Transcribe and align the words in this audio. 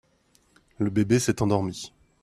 Le 0.79 0.89
bébé 0.89 1.19
s'est 1.19 1.43
endormi. 1.43 1.93